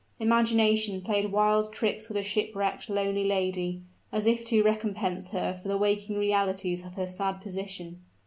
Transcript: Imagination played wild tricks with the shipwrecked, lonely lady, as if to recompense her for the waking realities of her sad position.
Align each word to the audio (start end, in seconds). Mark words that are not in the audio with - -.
Imagination 0.19 1.01
played 1.01 1.31
wild 1.31 1.71
tricks 1.71 2.07
with 2.09 2.15
the 2.17 2.23
shipwrecked, 2.23 2.89
lonely 2.89 3.23
lady, 3.23 3.81
as 4.11 4.25
if 4.25 4.43
to 4.45 4.63
recompense 4.63 5.29
her 5.29 5.53
for 5.53 5.67
the 5.67 5.77
waking 5.77 6.17
realities 6.17 6.83
of 6.83 6.95
her 6.95 7.05
sad 7.05 7.39
position. 7.39 8.01